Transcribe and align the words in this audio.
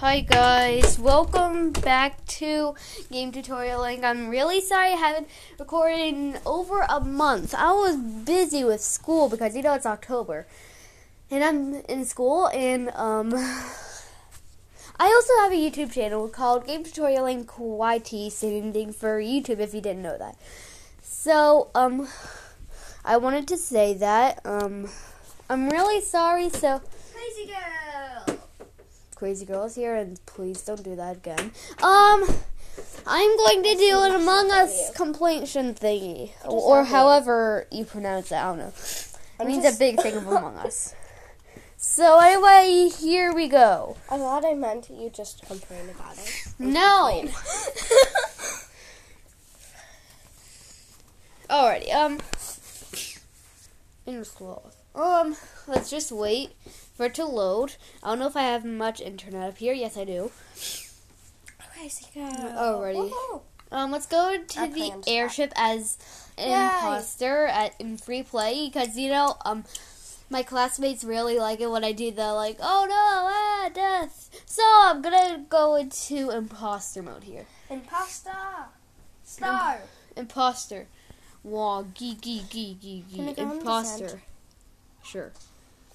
Hi 0.00 0.20
guys, 0.20 0.98
welcome 0.98 1.72
back 1.72 2.24
to 2.40 2.74
Game 3.12 3.32
Tutorial 3.32 3.82
Link. 3.82 4.02
I'm 4.02 4.30
really 4.30 4.62
sorry 4.62 4.94
I 4.94 4.96
haven't 4.96 5.28
recorded 5.58 6.00
in 6.00 6.38
over 6.46 6.86
a 6.88 7.00
month. 7.00 7.54
I 7.54 7.72
was 7.72 7.98
busy 7.98 8.64
with 8.64 8.80
school 8.80 9.28
because 9.28 9.54
you 9.54 9.60
know 9.60 9.74
it's 9.74 9.84
October. 9.84 10.46
And 11.30 11.44
I'm 11.44 11.74
in 11.86 12.06
school 12.06 12.48
and 12.48 12.88
um 12.94 13.34
I 14.98 15.04
also 15.04 15.34
have 15.42 15.52
a 15.52 15.56
YouTube 15.56 15.92
channel 15.92 16.28
called 16.28 16.66
Game 16.66 16.82
Tutorial 16.82 17.24
Link 17.24 17.50
YT 17.58 18.32
standing 18.32 18.94
for 18.94 19.20
YouTube 19.20 19.58
if 19.58 19.74
you 19.74 19.82
didn't 19.82 20.00
know 20.00 20.16
that. 20.16 20.38
So, 21.02 21.68
um 21.74 22.08
I 23.04 23.18
wanted 23.18 23.46
to 23.48 23.58
say 23.58 23.92
that 23.92 24.40
um 24.46 24.88
I'm 25.50 25.68
really 25.68 26.00
sorry 26.00 26.48
so 26.48 26.80
Crazy 27.12 27.44
girl. 27.48 27.89
Crazy 29.20 29.44
girls 29.44 29.74
here 29.74 29.94
and 29.94 30.18
please 30.24 30.62
don't 30.62 30.82
do 30.82 30.96
that 30.96 31.18
again. 31.18 31.52
Um 31.82 32.26
I'm 33.06 33.36
going 33.36 33.62
to 33.64 33.74
do 33.74 34.00
an 34.00 34.14
Among 34.14 34.50
Us 34.50 34.90
completion 34.96 35.74
thingy. 35.74 36.30
Or 36.46 36.84
however 36.84 37.66
you 37.70 37.84
pronounce 37.84 38.32
it, 38.32 38.36
I 38.36 38.44
don't 38.44 38.56
know. 38.60 38.72
It 39.38 39.46
means 39.46 39.66
a 39.66 39.78
big 39.78 40.00
thing 40.00 40.16
of 40.16 40.26
Among 40.26 40.56
Us. 40.56 40.94
So 41.76 42.18
anyway, 42.18 42.88
here 42.98 43.34
we 43.34 43.48
go. 43.48 43.98
I 44.08 44.16
thought 44.16 44.46
I 44.46 44.54
meant 44.54 44.88
you 44.88 45.10
just 45.10 45.46
complain 45.46 45.90
about 45.90 46.16
it. 46.16 46.46
No. 46.58 47.28
Alrighty, 51.50 51.92
um 51.92 52.20
in 54.06 54.24
sloth. 54.24 54.76
Um, 54.94 55.36
let's 55.68 55.90
just 55.90 56.10
wait 56.10 56.50
for 57.00 57.06
it 57.06 57.14
to 57.14 57.24
load. 57.24 57.76
I 58.02 58.10
don't 58.10 58.18
know 58.18 58.26
if 58.26 58.36
I 58.36 58.42
have 58.42 58.62
much 58.62 59.00
internet 59.00 59.48
up 59.48 59.56
here. 59.56 59.72
Yes, 59.72 59.96
I 59.96 60.04
do. 60.04 60.30
Crazy 61.72 62.04
girl. 62.12 62.30
Alrighty. 62.30 63.10
Woohoo. 63.10 63.40
Um, 63.72 63.90
let's 63.90 64.04
go 64.04 64.36
to 64.36 64.60
I 64.60 64.68
the 64.68 64.74
planned 64.74 65.04
that. 65.04 65.10
airship 65.10 65.50
as 65.56 65.96
an 66.36 66.50
Yay. 66.50 66.62
imposter 66.62 67.46
at 67.46 67.72
in 67.80 67.96
free 67.96 68.22
play 68.22 68.66
because 68.66 68.98
you 68.98 69.08
know 69.08 69.36
um 69.46 69.64
my 70.28 70.42
classmates 70.42 71.02
really 71.02 71.38
like 71.38 71.60
it 71.60 71.70
when 71.70 71.84
I 71.84 71.92
do 71.92 72.10
the 72.10 72.34
like 72.34 72.58
oh 72.60 72.84
no 72.86 72.94
ah 72.94 73.70
death. 73.72 74.28
So 74.44 74.62
I'm 74.66 75.00
gonna 75.00 75.46
go 75.48 75.76
into 75.76 76.28
imposter 76.30 77.02
mode 77.02 77.24
here. 77.24 77.46
Imposter. 77.70 78.30
Star. 79.24 79.80
Imposter. 80.18 80.86
Wah 81.44 81.82
gee 81.94 82.14
gee 82.20 82.44
gee 82.50 82.76
gee 82.78 83.04
gee. 83.10 83.32
go 83.32 83.52
Imposter. 83.52 84.20
Sure. 85.02 85.32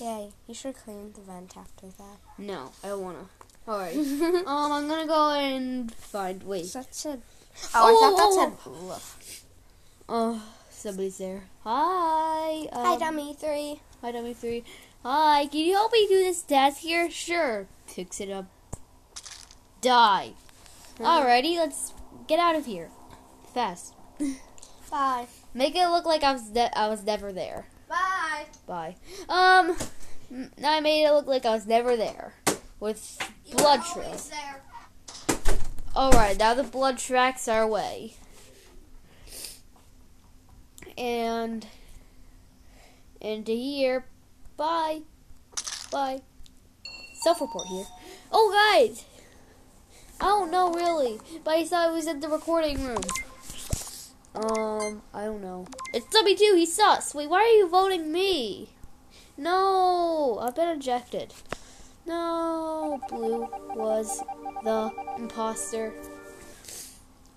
Yay. 0.00 0.30
You 0.46 0.54
should 0.54 0.76
clean 0.76 1.12
the 1.12 1.20
vent 1.20 1.56
after 1.56 1.86
that. 1.86 2.18
No, 2.38 2.70
I 2.84 2.88
don't 2.88 3.02
wanna. 3.02 3.26
Alright. 3.66 3.96
um, 4.46 4.72
I'm 4.72 4.88
gonna 4.88 5.06
go 5.06 5.30
and 5.32 5.92
find. 5.94 6.42
Wait. 6.42 6.66
Such 6.66 7.06
a. 7.06 7.10
Oh, 7.10 7.18
Oh, 7.74 7.88
I 7.88 7.92
thought 7.92 8.16
that 8.16 8.58
oh, 8.66 8.98
said. 8.98 9.42
Oh, 10.08 10.42
somebody's 10.70 11.18
there. 11.18 11.44
Hi. 11.64 12.68
Um, 12.72 12.84
Hi, 12.86 12.96
dummy 12.96 13.34
three. 13.34 13.80
Hi, 14.00 14.12
dummy 14.12 14.34
three. 14.34 14.64
Hi, 15.04 15.46
can 15.46 15.60
you 15.60 15.74
help 15.74 15.92
me 15.92 16.06
do 16.08 16.18
this 16.18 16.42
task 16.42 16.78
here? 16.78 17.10
Sure. 17.10 17.66
Picks 17.86 18.20
it 18.20 18.30
up. 18.30 18.46
Die. 19.80 20.32
Alrighty, 20.98 21.56
let's 21.56 21.92
get 22.26 22.38
out 22.38 22.56
of 22.56 22.66
here. 22.66 22.90
Fast. 23.54 23.94
Bye. 24.90 25.26
Make 25.54 25.76
it 25.76 25.88
look 25.88 26.04
like 26.06 26.24
I 26.24 26.32
was 26.32 26.48
de- 26.48 26.76
I 26.78 26.88
was 26.88 27.04
never 27.04 27.32
there. 27.32 27.66
Bye. 28.66 28.96
Bye. 29.28 29.34
Um, 29.34 29.76
I 30.64 30.80
made 30.80 31.04
it 31.04 31.12
look 31.12 31.26
like 31.26 31.46
I 31.46 31.50
was 31.50 31.66
never 31.66 31.96
there 31.96 32.34
with 32.80 33.18
blood 33.50 33.82
trails. 33.92 34.30
Alright, 35.96 36.38
now 36.38 36.54
the 36.54 36.62
blood 36.62 36.98
tracks 36.98 37.48
our 37.48 37.66
way. 37.66 38.14
And 40.96 41.66
into 43.20 43.52
here. 43.52 44.04
Bye. 44.56 45.02
Bye. 45.90 46.22
Self 47.22 47.40
report 47.40 47.66
here. 47.66 47.86
Oh 48.30 48.52
guys! 48.52 49.04
I 50.20 50.26
don't 50.26 50.50
know 50.50 50.72
really, 50.72 51.20
but 51.44 51.52
I 51.52 51.64
saw 51.64 51.88
it 51.88 51.92
was 51.92 52.06
in 52.06 52.20
the 52.20 52.28
recording 52.28 52.84
room. 52.84 53.02
Um, 54.38 55.02
I 55.12 55.24
don't 55.24 55.42
know. 55.42 55.66
It's 55.92 56.06
W2, 56.14 56.56
he 56.56 56.64
sus. 56.64 57.12
Wait, 57.12 57.28
why 57.28 57.42
are 57.42 57.56
you 57.56 57.68
voting 57.68 58.12
me? 58.12 58.68
No, 59.36 60.38
I've 60.40 60.54
been 60.54 60.68
ejected. 60.68 61.34
No, 62.06 63.00
Blue 63.08 63.48
was 63.74 64.22
the 64.62 64.92
imposter. 65.18 65.92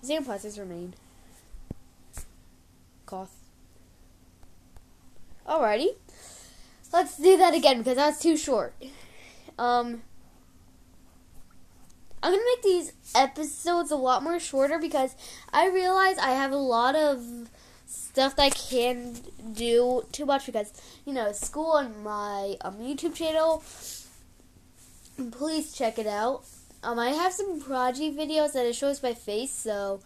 The 0.04 0.14
imposters 0.14 0.60
remain. 0.60 0.94
Cough. 3.04 3.34
Alrighty. 5.46 5.96
Let's 6.92 7.16
do 7.16 7.36
that 7.36 7.52
again 7.52 7.78
because 7.78 7.96
that's 7.96 8.20
too 8.22 8.36
short. 8.36 8.74
Um 9.58 10.02
I'm 12.22 12.32
gonna 12.32 12.42
make 12.54 12.62
these 12.62 12.92
episodes 13.14 13.90
a 13.90 13.96
lot 13.96 14.22
more 14.22 14.38
shorter 14.38 14.78
because 14.78 15.16
I 15.52 15.68
realize 15.68 16.18
I 16.18 16.30
have 16.30 16.52
a 16.52 16.56
lot 16.56 16.94
of 16.94 17.50
stuff 17.86 18.36
that 18.36 18.42
I 18.42 18.50
can 18.50 19.16
do 19.52 20.04
too 20.12 20.24
much 20.24 20.46
because 20.46 20.72
you 21.04 21.12
know 21.12 21.32
school 21.32 21.76
and 21.76 22.04
my 22.04 22.56
um, 22.60 22.76
YouTube 22.76 23.14
channel. 23.14 23.62
Please 25.32 25.72
check 25.72 25.98
it 25.98 26.06
out. 26.06 26.44
Um, 26.82 26.98
I 26.98 27.10
have 27.10 27.32
some 27.32 27.60
prodigy 27.60 28.12
videos 28.12 28.52
that 28.52 28.66
it 28.66 28.74
shows 28.74 29.02
my 29.02 29.14
face, 29.14 29.52
so 29.52 30.00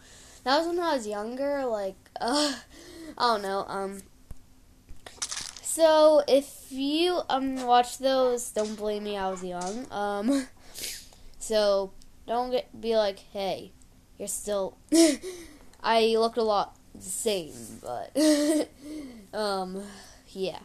that 0.45 0.59
was 0.59 0.69
when 0.69 0.81
I 0.81 0.95
was 0.95 1.07
younger. 1.07 1.65
Like, 1.67 1.97
uh, 2.21 2.55
I 3.19 3.23
don't 3.23 3.43
know. 3.43 3.65
Um, 3.69 4.03
so 5.63 6.23
if 6.27 6.67
you 6.71 7.21
um 7.29 7.67
watch 7.67 7.99
those, 7.99 8.51
don't 8.51 8.77
blame 8.77 9.05
me. 9.05 9.17
I 9.17 9.31
was 9.31 9.45
young. 9.45 9.87
Um, 9.91 10.47
so 11.39 11.93
don't 12.27 12.51
get 12.51 12.81
be 12.81 12.97
like, 12.97 13.21
hey, 13.33 13.73
you're 14.19 14.29
still. 14.29 14.77
I 15.83 16.17
looked 16.17 16.39
a 16.39 16.43
lot 16.43 16.77
the 16.95 17.03
same, 17.03 17.53
but 17.83 18.17
um, 19.39 19.83
yeah. 20.31 20.61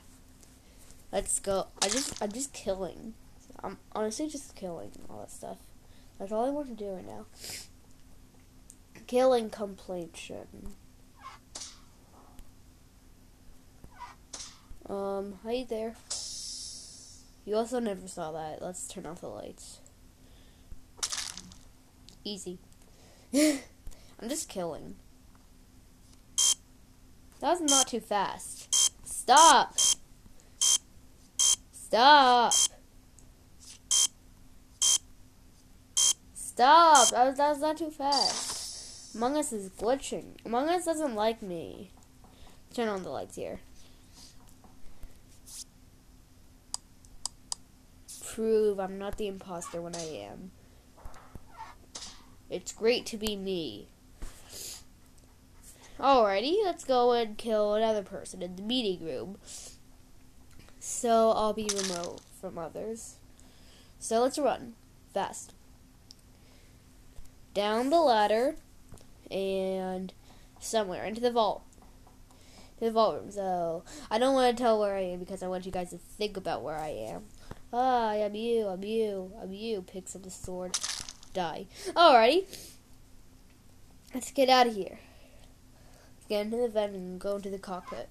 Let's 1.11 1.39
go. 1.39 1.67
I 1.81 1.89
just 1.89 2.21
I'm 2.23 2.31
just 2.31 2.53
killing. 2.53 3.13
I'm 3.61 3.77
honestly 3.91 4.29
just 4.29 4.55
killing 4.55 4.91
all 5.09 5.19
that 5.19 5.31
stuff. 5.31 5.57
That's 6.17 6.31
all 6.31 6.45
I 6.45 6.49
want 6.49 6.69
to 6.69 6.73
do 6.73 6.91
right 6.91 7.05
now. 7.05 7.25
Killing 9.07 9.49
completion. 9.49 10.73
Um, 14.87 15.39
hi 15.43 15.65
there. 15.69 15.95
You 17.45 17.55
also 17.55 17.79
never 17.79 18.07
saw 18.07 18.31
that. 18.31 18.61
Let's 18.61 18.87
turn 18.87 19.05
off 19.05 19.21
the 19.21 19.27
lights. 19.27 19.80
Easy. 22.23 22.59
I'm 23.33 24.29
just 24.29 24.47
killing. 24.49 24.95
That 27.39 27.59
was 27.59 27.61
not 27.61 27.87
too 27.87 27.99
fast. 27.99 28.73
Stop! 29.03 29.79
Stop! 31.71 32.53
Stop! 36.33 37.09
That 37.09 37.25
was, 37.25 37.37
that 37.37 37.49
was 37.49 37.59
not 37.59 37.77
too 37.77 37.89
fast. 37.89 39.15
Among 39.15 39.37
Us 39.37 39.51
is 39.51 39.69
glitching. 39.69 40.35
Among 40.45 40.69
Us 40.69 40.85
doesn't 40.85 41.15
like 41.15 41.41
me. 41.41 41.91
Turn 42.73 42.87
on 42.87 43.03
the 43.03 43.09
lights 43.09 43.35
here. 43.35 43.59
Prove 48.23 48.79
I'm 48.79 48.97
not 48.97 49.17
the 49.17 49.27
imposter 49.27 49.81
when 49.81 49.95
I 49.95 50.27
am. 50.29 50.51
It's 52.51 52.73
great 52.73 53.05
to 53.05 53.17
be 53.17 53.37
me. 53.37 53.87
Alrighty, 55.97 56.57
let's 56.65 56.83
go 56.83 57.13
and 57.13 57.37
kill 57.37 57.75
another 57.75 58.03
person 58.03 58.41
in 58.41 58.57
the 58.57 58.61
meeting 58.61 59.05
room. 59.05 59.37
So 60.77 61.31
I'll 61.31 61.53
be 61.53 61.69
remote 61.73 62.19
from 62.41 62.57
others. 62.57 63.15
So 63.99 64.21
let's 64.21 64.37
run. 64.37 64.73
Fast. 65.13 65.53
Down 67.53 67.89
the 67.89 68.01
ladder 68.01 68.57
and 69.29 70.11
somewhere 70.59 71.05
into 71.05 71.21
the 71.21 71.31
vault. 71.31 71.63
To 72.79 72.85
the 72.85 72.91
vault 72.91 73.15
room. 73.15 73.31
So 73.31 73.85
I 74.09 74.17
don't 74.17 74.33
want 74.33 74.57
to 74.57 74.61
tell 74.61 74.77
where 74.77 74.97
I 74.97 75.03
am 75.03 75.19
because 75.19 75.41
I 75.41 75.47
want 75.47 75.65
you 75.65 75.71
guys 75.71 75.91
to 75.91 75.97
think 75.97 76.35
about 76.35 76.63
where 76.63 76.77
I 76.77 76.89
am. 76.89 77.23
Ah, 77.71 78.09
Hi, 78.09 78.25
I'm 78.25 78.35
you, 78.35 78.67
I'm 78.67 78.83
you, 78.83 79.31
I'm 79.41 79.53
you. 79.53 79.83
Picks 79.83 80.17
up 80.17 80.23
the 80.23 80.29
sword. 80.29 80.77
Die. 81.33 81.65
Alrighty. 81.95 82.45
Let's 84.13 84.31
get 84.31 84.49
out 84.49 84.67
of 84.67 84.75
here. 84.75 84.99
Get 86.27 86.45
into 86.45 86.57
the 86.57 86.67
vent 86.67 86.93
and 86.93 87.19
go 87.19 87.37
into 87.37 87.49
the 87.49 87.59
cockpit. 87.59 88.09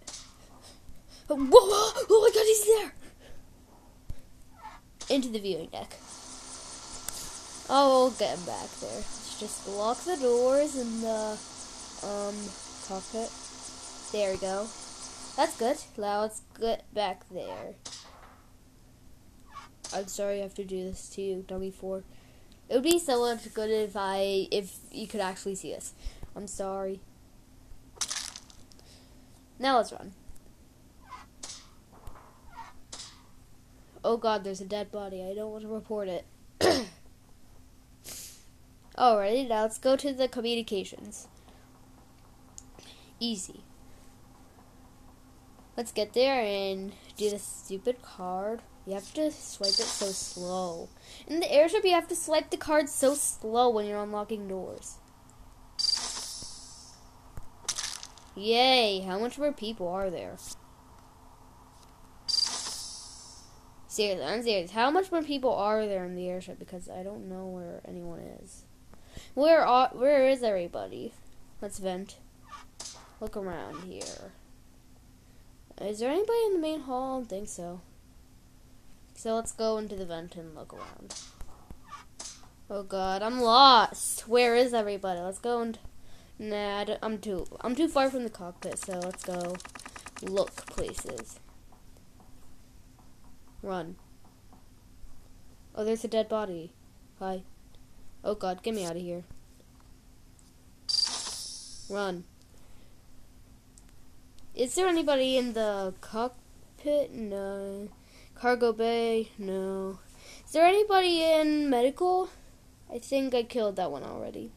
Whoa! 1.28 1.38
Oh 1.52 2.20
my 2.22 2.31
god, 2.34 2.46
he's 2.46 2.67
there! 2.67 2.93
Into 5.17 5.28
the 5.28 5.38
viewing 5.38 5.69
deck. 5.69 5.96
Oh, 7.69 8.05
we'll 8.05 8.11
get 8.12 8.38
him 8.38 8.46
back 8.46 8.69
there. 8.81 8.90
Let's 8.90 9.38
just 9.38 9.69
lock 9.69 9.99
the 10.05 10.16
doors 10.16 10.76
in 10.76 11.00
the 11.02 11.38
um 12.02 12.34
cockpit. 12.88 13.31
There 14.12 14.32
we 14.32 14.38
go. 14.38 14.66
That's 15.37 15.56
good. 15.56 15.76
Now 15.96 16.23
let's 16.23 16.43
get 16.58 16.93
back 16.93 17.28
there. 17.31 17.75
I'm 19.94 20.08
sorry 20.08 20.40
I 20.40 20.43
have 20.43 20.55
to 20.55 20.64
do 20.64 20.84
this 20.84 21.08
to 21.11 21.23
you, 21.23 21.44
dummy 21.46 21.70
four. 21.70 22.02
It 22.70 22.75
would 22.75 22.84
be 22.84 23.00
so 23.00 23.20
much 23.20 23.52
good 23.52 23.69
if 23.69 23.96
I 23.96 24.46
if 24.52 24.76
you 24.93 25.08
could 25.08 25.20
actually 25.20 25.56
see 25.56 25.75
us. 25.75 25.93
I'm 26.37 26.46
sorry. 26.46 27.00
Now 29.58 29.78
let's 29.78 29.90
run. 29.93 30.12
Oh 34.05 34.17
god, 34.17 34.44
there's 34.44 34.61
a 34.61 34.64
dead 34.64 34.93
body. 34.93 35.20
I 35.20 35.34
don't 35.34 35.50
want 35.50 35.64
to 35.64 35.69
report 35.69 36.06
it. 36.06 36.25
Alrighty, 38.96 39.49
now 39.49 39.62
let's 39.62 39.78
go 39.78 39.96
to 39.96 40.12
the 40.12 40.28
communications. 40.28 41.26
Easy. 43.19 43.64
Let's 45.80 45.92
get 45.92 46.12
there 46.12 46.42
and 46.42 46.92
do 47.16 47.30
this 47.30 47.42
stupid 47.42 48.02
card. 48.02 48.60
You 48.84 48.92
have 48.92 49.14
to 49.14 49.30
swipe 49.30 49.70
it 49.70 49.86
so 49.86 50.08
slow. 50.08 50.90
In 51.26 51.40
the 51.40 51.50
airship, 51.50 51.84
you 51.84 51.92
have 51.92 52.06
to 52.08 52.14
swipe 52.14 52.50
the 52.50 52.58
card 52.58 52.90
so 52.90 53.14
slow 53.14 53.70
when 53.70 53.86
you're 53.86 54.02
unlocking 54.02 54.46
doors. 54.46 54.98
Yay! 58.36 59.00
How 59.00 59.18
much 59.18 59.38
more 59.38 59.54
people 59.54 59.88
are 59.88 60.10
there? 60.10 60.36
Seriously, 63.88 64.22
I'm 64.22 64.42
serious. 64.42 64.72
How 64.72 64.90
much 64.90 65.10
more 65.10 65.22
people 65.22 65.54
are 65.54 65.86
there 65.86 66.04
in 66.04 66.14
the 66.14 66.28
airship? 66.28 66.58
Because 66.58 66.90
I 66.90 67.02
don't 67.02 67.26
know 67.26 67.46
where 67.46 67.80
anyone 67.88 68.20
is. 68.42 68.64
Where 69.32 69.64
are, 69.64 69.88
where 69.94 70.28
is 70.28 70.42
everybody? 70.42 71.14
Let's 71.62 71.78
vent. 71.78 72.18
Look 73.18 73.34
around 73.34 73.84
here. 73.84 74.32
Is 75.80 75.98
there 75.98 76.10
anybody 76.10 76.38
in 76.46 76.52
the 76.54 76.58
main 76.58 76.80
hall? 76.80 77.14
I 77.14 77.18
don't 77.20 77.28
think 77.28 77.48
so. 77.48 77.80
So 79.14 79.34
let's 79.34 79.52
go 79.52 79.78
into 79.78 79.96
the 79.96 80.04
vent 80.04 80.36
and 80.36 80.54
look 80.54 80.74
around. 80.74 81.14
Oh 82.68 82.82
god, 82.82 83.22
I'm 83.22 83.40
lost. 83.40 84.28
Where 84.28 84.54
is 84.54 84.74
everybody? 84.74 85.20
Let's 85.20 85.38
go 85.38 85.60
and 85.60 85.78
Nah, 86.38 86.86
I'm 87.02 87.18
too 87.18 87.46
I'm 87.60 87.74
too 87.74 87.86
far 87.86 88.08
from 88.08 88.24
the 88.24 88.30
cockpit, 88.30 88.78
so 88.78 88.98
let's 88.98 89.22
go 89.22 89.56
look 90.22 90.54
places. 90.66 91.38
Run. 93.62 93.96
Oh, 95.74 95.84
there's 95.84 96.04
a 96.04 96.08
dead 96.08 96.30
body. 96.30 96.72
Hi. 97.18 97.42
Oh 98.24 98.34
god, 98.34 98.62
get 98.62 98.74
me 98.74 98.86
out 98.86 98.96
of 98.96 99.02
here. 99.02 99.24
Run. 101.90 102.24
Is 104.60 104.74
there 104.74 104.88
anybody 104.88 105.38
in 105.38 105.54
the 105.54 105.94
cockpit? 106.02 107.14
No. 107.14 107.88
Cargo 108.34 108.74
bay? 108.74 109.30
No. 109.38 110.00
Is 110.44 110.52
there 110.52 110.66
anybody 110.66 111.22
in 111.22 111.70
medical? 111.70 112.28
I 112.92 112.98
think 112.98 113.34
I 113.34 113.42
killed 113.42 113.76
that 113.76 113.90
one 113.90 114.02
already. 114.02 114.52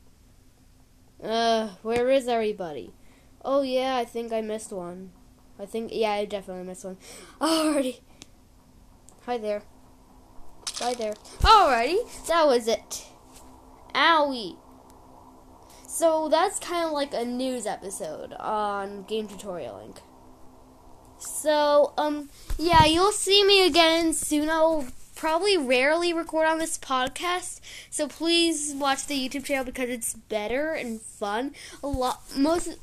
Uh, 1.23 1.69
where 1.83 2.09
is 2.09 2.27
everybody? 2.27 2.91
Oh 3.45 3.61
yeah, 3.61 3.95
I 3.95 4.03
think 4.03 4.33
I 4.33 4.41
missed 4.41 4.73
one. 4.73 5.11
I 5.57 5.65
think, 5.65 5.91
yeah, 5.93 6.11
I 6.11 6.25
definitely 6.25 6.65
missed 6.65 6.83
one. 6.83 6.97
Alrighty. 7.39 8.01
Hi 9.25 9.37
there. 9.37 9.63
Hi 10.79 10.95
there. 10.95 11.13
Alrighty, 11.39 12.27
that 12.27 12.45
was 12.45 12.67
it. 12.67 13.05
Owie. 13.95 14.57
So 15.93 16.27
that's 16.27 16.57
kind 16.57 16.87
of 16.87 16.91
like 16.91 17.13
a 17.13 17.23
news 17.23 17.67
episode 17.67 18.33
on 18.39 19.03
Game 19.03 19.27
Tutorial 19.27 19.77
Link. 19.77 20.01
So, 21.19 21.93
um, 21.99 22.31
yeah, 22.57 22.85
you'll 22.85 23.11
see 23.11 23.43
me 23.43 23.63
again 23.67 24.11
soon. 24.13 24.49
I'll 24.49 24.87
probably 25.15 25.55
rarely 25.55 26.11
record 26.11 26.47
on 26.47 26.57
this 26.57 26.79
podcast, 26.79 27.59
so 27.91 28.07
please 28.07 28.73
watch 28.73 29.05
the 29.05 29.13
YouTube 29.13 29.45
channel 29.45 29.65
because 29.65 29.87
it's 29.87 30.15
better 30.15 30.73
and 30.73 30.99
fun. 30.99 31.53
A 31.83 31.87
lot, 31.87 32.23
most, 32.35 32.75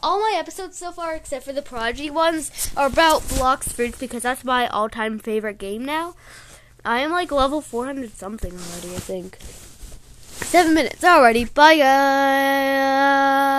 all 0.00 0.20
my 0.20 0.34
episodes 0.36 0.78
so 0.78 0.92
far, 0.92 1.16
except 1.16 1.44
for 1.44 1.52
the 1.52 1.60
Prodigy 1.60 2.08
ones, 2.08 2.72
are 2.76 2.86
about 2.86 3.22
Blox 3.22 3.72
Fruits 3.72 3.98
because 3.98 4.22
that's 4.22 4.44
my 4.44 4.68
all-time 4.68 5.18
favorite 5.18 5.58
game 5.58 5.84
now. 5.84 6.14
I 6.84 7.00
am 7.00 7.10
like 7.10 7.32
level 7.32 7.60
400 7.60 8.12
something 8.12 8.52
already, 8.52 8.94
I 8.94 9.00
think. 9.00 9.38
Seven 10.44 10.74
minutes 10.74 11.04
already. 11.04 11.44
Bye, 11.44 11.76
guys. 11.78 13.52